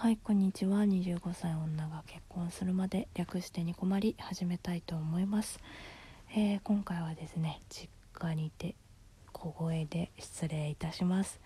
[0.00, 0.84] はいこんにちは。
[0.84, 5.58] 25歳女が結婚するまで略してに困り始めたいと思います、
[6.30, 8.76] えー今回はですね実家にて
[9.32, 11.40] 小声で失礼いたします。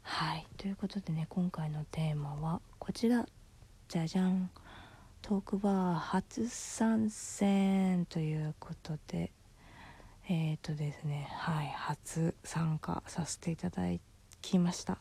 [0.00, 3.26] はいということでね今回のテーマはこちら。
[3.88, 4.48] じゃじゃん。
[5.20, 9.32] トークバー初参戦ということで。
[10.30, 13.82] えっ、ー、とですねはい初参加させていただ
[14.40, 14.96] きました。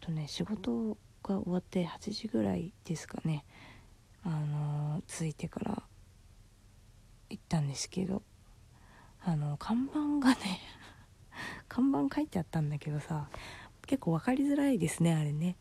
[0.00, 0.98] とね仕事
[1.30, 3.44] が終わって8時ぐらいですかね。
[4.24, 5.82] あの着いてから
[7.30, 8.22] 行ったんですけど
[9.24, 10.60] あの看板がね
[11.68, 13.30] 看板書いてあったんだけどさ
[13.86, 15.56] 結構分かりづらいですねあれね。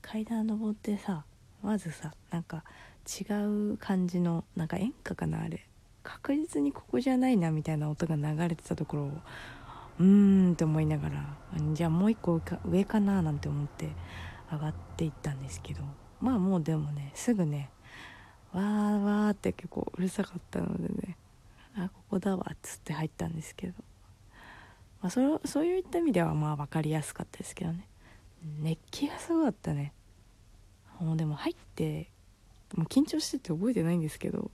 [0.00, 1.24] 階段登ってさ
[1.62, 2.64] まずさなんか
[3.06, 3.24] 違
[3.72, 5.66] う感じのなんか演歌かなあれ。
[6.04, 9.06] 確実にここじゃないなみたいな音が流れてたところを
[9.98, 11.36] うーんって思いながら
[11.74, 13.90] じゃあもう一個上か上かななんて思って。
[14.50, 15.82] 上がっていったんですけど
[16.20, 17.70] まあもうでもねすぐね
[18.52, 21.16] わーわーって結構うるさかったのでね
[21.76, 23.74] あここだわっつって入ったんですけど、
[25.00, 27.88] まあ、それそういった意味ではまあ分かりやすかったですけどね。
[28.60, 29.92] 熱気がすごかったね。
[31.00, 32.10] もうでも入って
[32.74, 34.50] もう緊張してて覚えてないんですけど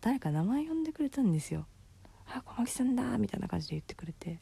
[0.00, 1.66] 誰か名前呼んでくれたんですよ
[2.32, 4.38] 「あ小牧さんだ」みたいな感じで言ってくれて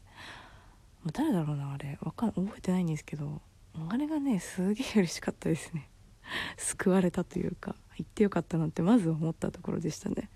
[1.02, 1.98] もう誰だろうなあれ。
[2.02, 3.40] わかん覚えてないんですけど
[3.88, 5.88] あれがねすげえ嬉しかったですね。
[6.56, 10.30] 救われたというか行ってよかったなってまず思ったところでしたね。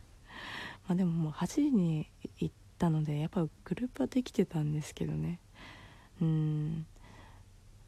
[0.87, 5.41] まあでももう8時に行ったのでやっぱグループはできてたんですけどね。
[6.21, 6.87] うん。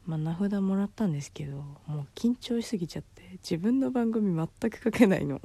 [0.05, 5.41] まあ名札もらったんですけどもう緊張しすぎちゃって自分の番組全く書けないの。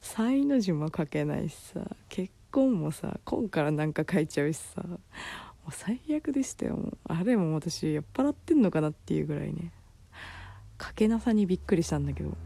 [0.00, 4.84] サイの字も書けないしさ結婚もさ婚からなんか書いちゃうしさ。
[5.70, 6.76] 最悪でしたよ。
[6.76, 9.72] もうあれも私酔っ払ってんのかなっていうぐらいね。
[10.80, 12.36] 書けなさにびっくりしたんだけど。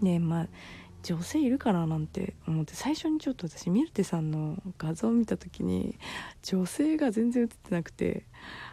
[0.00, 0.48] ねまあ
[1.02, 5.98] 女性いるかななんて思って最初にちょっと私ミルテさんの画像を見た時に
[6.42, 8.26] 女性が全然映ってなくて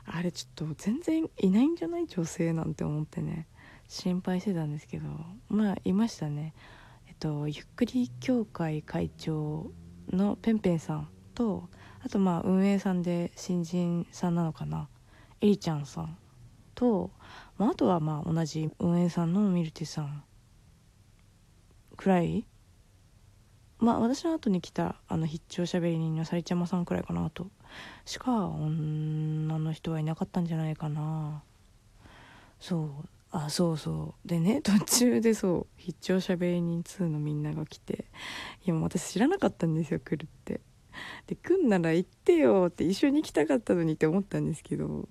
[0.05, 2.07] あれちょっと全然いないんじゃない？
[2.07, 3.47] 女性なんて思ってね。
[3.87, 5.07] 心配してたんですけど。
[5.49, 6.55] まあいましたね。
[7.07, 9.71] えっとゆっくり協会会長
[10.11, 11.69] のペンペンさんと
[12.05, 14.89] あとまあ運営さんで新人さんなのかな。
[15.41, 16.17] エリちゃんさん
[16.75, 17.11] と、
[17.57, 20.23] まあ、あとはまあ同じ運営さんのミルティさん
[21.95, 22.45] くらい。
[23.79, 27.47] まあ私の後に来たあの必聴しゃべり人のさりちゃまさんくらいかなと。
[28.05, 31.41] しか女の人はいなかったんじゃないかな。
[32.59, 32.89] そう。
[33.31, 34.27] あそうそう。
[34.27, 38.05] でね 途中でそう必聴しゃべり人2のみんなが来て。
[38.65, 40.59] いやもう私知らなかったんですよ来るって。
[41.27, 45.07] で来んなら行ってよって一緒に行きたかったのにって思ったんですけど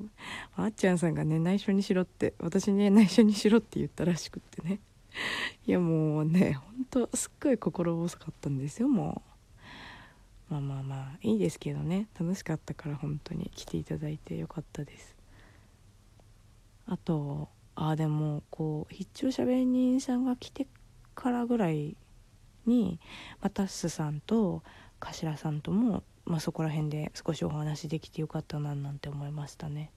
[0.56, 4.80] あっちゃんさんがね内緒にしろって私に内緒にしろって言ったらしくってね。
[5.66, 9.22] いやもうねほんとすっごい心細かったんですよも
[10.50, 10.52] う。
[10.52, 12.08] まあまあまあいいですけどね。
[12.18, 13.50] 楽しかったから本当に。
[13.54, 15.16] 来ていただいてよかったです。
[16.86, 20.66] あとあでもこう必聴しゃべり人さんが来て
[21.14, 21.96] からぐらい
[22.66, 23.00] に
[23.40, 24.62] またすさんと
[25.10, 29.90] 頭さんとも、まあ、そこら辺で少しお話できてよかったななんて思いましたね。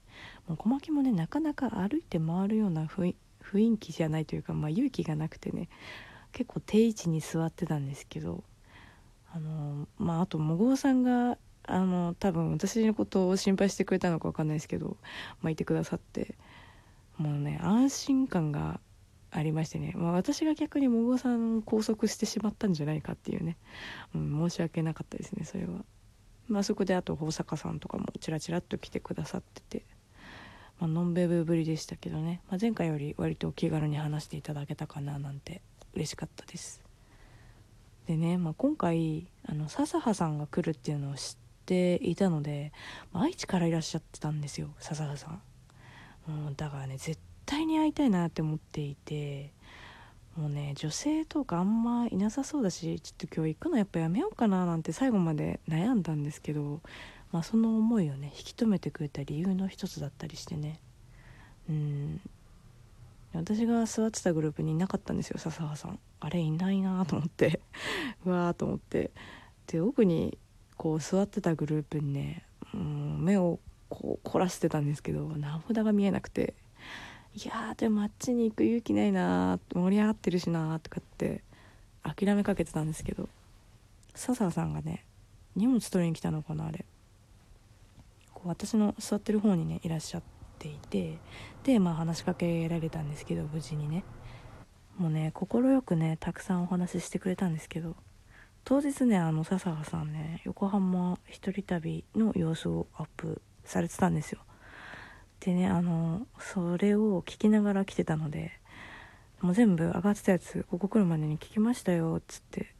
[0.48, 3.14] もう小牧もねなかなか歩いて回るような雰
[3.52, 5.68] 囲気じゃないというか、まあ、勇気がなくてね
[6.32, 8.44] 結構定位置に座ってたんですけど
[9.32, 14.96] あのまああともごうさんがあの多分私のことを心配してくれたのか分かんないですけど、
[15.42, 16.36] まあ、いてくださって
[17.18, 18.80] もうね安心感が
[19.38, 23.56] ありましてね、まあ、私が逆にもごさんを拘束してしまったんじゃないかっていうね、
[24.14, 25.84] うん、申し訳なかったですねそれは。
[26.48, 29.84] まあそこであと大阪さんとかもチラチラっと来てくださってて、
[30.80, 35.60] まあのんべぶぶりでしたけどね、まあ、前回より割と気軽に話していただけたかななんて
[35.94, 36.82] 嬉しかったです。
[38.06, 41.36] でね、まあ、今回あの笹葉さんが来るっていうのを知っ
[41.66, 42.72] ていたので、
[43.12, 45.42] まあ、愛知からいらっしゃってたんですよ笹葉さん。
[46.30, 49.52] もうだからね絶対に会いたいなって思っていて
[50.36, 56.80] もうね女性とかあんまいなさそうだしちょっと今日行くのやっぱやめようかななんて最後まで悩んだんですけど、
[57.32, 60.80] まあ、その思いをね引き止めてくれた理由の一つだったりしてね。
[61.68, 62.20] うん。
[63.34, 65.98] 私が座ってたグループにいなかったんですよ笹葉さん。
[66.20, 67.60] あれいないなと思って。
[68.26, 69.10] うわーと思って。
[69.66, 70.38] で奥に
[70.76, 72.44] こう座ってたグループにね、
[72.74, 73.58] うん、目を
[73.88, 76.54] こう凝らしてたんですけど名札が見えなくて。
[77.36, 81.42] いやでもあっちに行く勇気ないな盛り上がってるしなとかって
[82.02, 83.28] 諦めかけてたんですけど
[84.14, 85.04] 笹さんがね
[85.54, 86.86] 荷物取りに来たのかなあれ。
[88.32, 90.22] こう私の座ってる方にねいらっしゃっ
[90.58, 91.18] ていて
[91.62, 94.02] でまあ話しかけられたんですけど無事にね。
[94.96, 97.96] もうね快くねたくさんお話ししてくれたんですけど
[98.64, 104.40] 当日ねあの笹川さんね横浜一人旅の様子をアップされてたんですよ。
[105.40, 108.52] でねあのそれを聞きながら来てたので
[109.40, 112.74] もう全部上がってたやつここ来るまでに聞きましたよっつって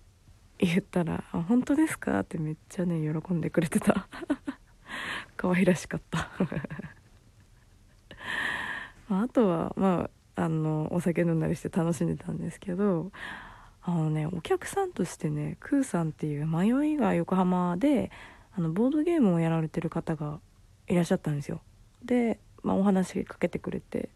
[0.58, 4.08] 言ったら「本当ですか?」ってめっちゃね喜んでくれてた。
[5.36, 6.30] 可愛らしかった。
[9.10, 13.12] あとはまああのお酒飲んだりして楽しんでたんですけど
[13.82, 18.10] あのねお客さんとしてねクーさんっていう迷いが横浜で
[18.56, 20.40] あのボードゲームをやられてる方が
[20.88, 21.60] いらっしゃったんですよ。
[22.02, 24.10] で、まあ、お話しかけてくれて。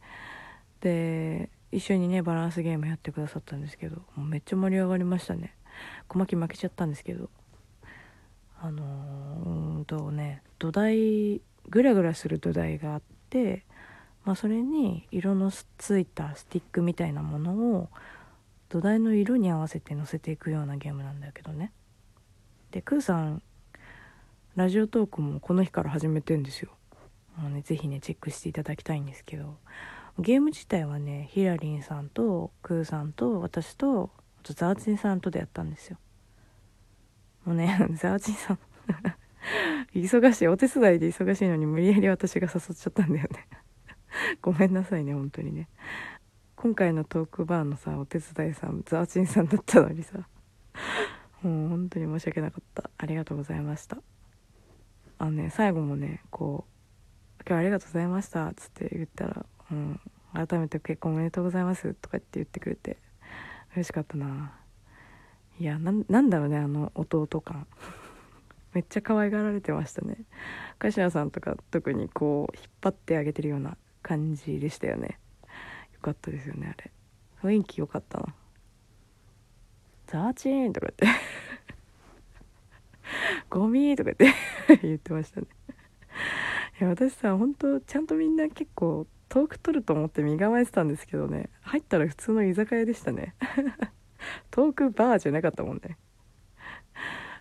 [0.80, 5.54] で一緒にねバランスゲームやってくださったんですけどもうめっちゃ盛り上がりましたね。
[6.08, 7.30] 小牧負けちゃったんですけど。
[8.62, 13.64] あのー、うんとね土台グラグラする土台があって、
[14.24, 17.88] まあ、それに色のついたスティックみたいなものを
[18.68, 21.72] 土台の色に合わせて乗せていくようなゲームなんだけどね。
[22.72, 23.42] でクーさん
[24.56, 26.70] ラジオトークもこの日から始めてんですよ。
[27.36, 29.56] もうね是非ねチェックしていただきたいんですけど
[30.18, 34.10] ゲーム自体はねヒラリンさんとクーさんと私と
[34.40, 35.98] あとザーチンさんとでやったんですよ。
[37.44, 38.58] もうね ザーチンさん
[39.94, 43.48] 忙しいお手伝いで忙しいのに無理やり私が誘っちゃったんだよね。
[44.42, 45.68] ごめんなさいね本当にね。
[46.56, 50.18] 今回のトークバーのさお手伝いさんザーチンさんだったのにさ。
[51.42, 52.90] もう本当に申し訳なかった。
[52.98, 53.96] ありがとうございました。
[55.18, 56.69] あのね最後もねこう
[57.46, 60.00] 「今日ありがとうございました」っつって言ったら「うん、
[60.32, 62.98] 改めて結婚おめでとうございます」とかって言ってくれて
[63.74, 64.52] 嬉しかったな。
[65.58, 67.66] いやなんだろうねあの弟感。
[68.72, 70.16] めっちゃ可愛がられてましたね。
[70.78, 75.18] 柏さんとか特にこう引っ張ってあげてるような感じでしたよね。
[75.92, 76.90] よかったですよねあれ。
[77.42, 78.34] 雰囲気良かったな。
[80.06, 81.20] ザーチーンとか言って。
[83.50, 85.46] ゴミとか言って 言ってましたね。
[86.80, 91.50] いや私さ本当ちゃんとみんな結構遠く取ると思って身構えてたんですけどね。
[91.60, 93.34] 入ったら普通の居酒屋でしたね。
[94.50, 95.98] 遠くバーじゃなかったもんね。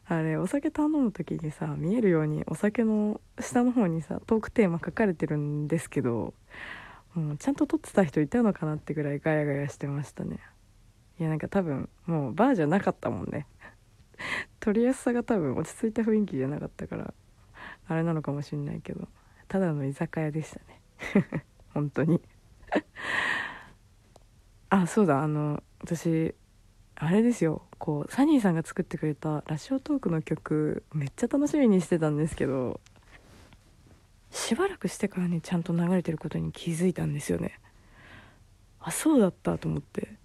[0.06, 6.34] あれお酒頼む時にさ見えるようにお酒の下の方にさトークテーマ書かれてるんですけど
[7.14, 10.40] もうちゃんと撮ってた人いたのかなってぐらいガヤガヤしてましたね。
[11.18, 13.48] いやなんか多分もうバーじゃなかったもんね。
[14.60, 17.14] 撮りやすさが多分落ち着いた雰囲気じゃなかったから
[17.88, 19.08] あれなのかもしんないけど。
[19.50, 20.81] ただの居酒屋でしたね。
[21.74, 22.22] 本当に。
[24.69, 26.36] あそうだあの私
[26.96, 27.63] あれですよ。
[27.80, 32.81] こうサニーさんが作ってくれたラジオトークの曲めっちゃ楽しみにしてたんですけど
[34.31, 37.60] しばらくしてからねちゃんと流れてることに気づいたんですよね。
[38.80, 40.16] あそうだったと思って。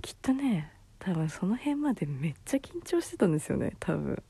[0.00, 4.22] きっとね多分その辺までめっちゃ緊張してたんですよね多分。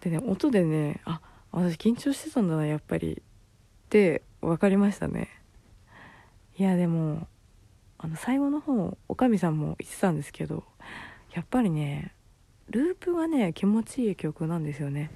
[0.00, 1.20] でね音でねあ
[1.52, 3.22] 私緊張してたんだなやっぱり。
[3.88, 5.30] って分かりましたね。
[6.58, 7.26] いやでも
[7.96, 10.64] あの最後の方おかみさんも言ってたんですけど
[11.32, 12.12] やっぱりね
[12.68, 15.10] ループがね気持ちいい曲なんですよね。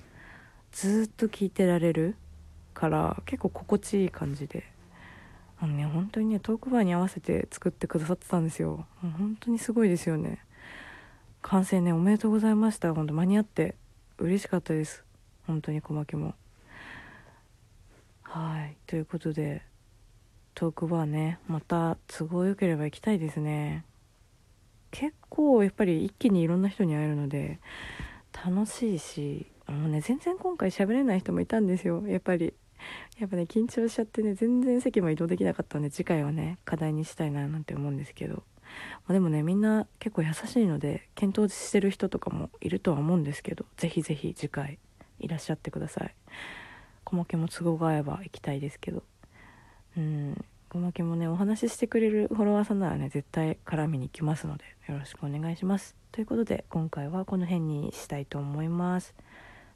[0.72, 2.16] ずっと聴いてられる
[2.72, 4.64] から結構心地いい感じで。
[5.60, 8.86] あのね本当にねトークバーに合わせて作ってくださってたんですよ。
[9.02, 10.38] もう本当にすごいですよね。
[11.42, 12.94] 完成ねおめでとうございました。
[12.94, 13.74] 本当間に合って
[14.16, 15.04] 嬉しかったです。
[15.46, 16.34] 本当に小牧も。
[18.22, 18.76] はい。
[18.86, 19.62] ということで
[20.54, 23.84] トークバーねまた都合よければ行きたいですね。
[24.90, 27.60] 結構やっぱり一気にいろんな人に会えるので
[28.44, 32.02] 楽しいしあのね全然今回喋れない人もいたんですよ。
[32.06, 32.54] やっぱり。
[33.18, 38.42] やっぱね緊張しちゃってね全然席も移動できなかったんで次回はね課題にしたいななんて思うんですけど、ま
[39.08, 44.78] あ、でもねみんな結構優しいので検討してる人とかもいるとは思うんですけど是非是非次回
[45.22, 46.14] いらっしゃってください。
[47.04, 49.02] 小牧も都合が合えば行きたいですけど。
[49.96, 50.44] うん。
[50.72, 55.94] 小牧もねお話ししてくれるフォロワーさんならね絶対絡みに行きますのでよろしくお願いします。
[56.12, 59.14] ということで今回はこの辺にしたいと思います。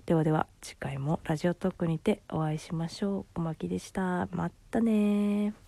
[0.06, 3.24] ではでは次回もラジオトークにてお会いしましょう。
[3.34, 4.28] 小牧でした。
[4.32, 5.65] またね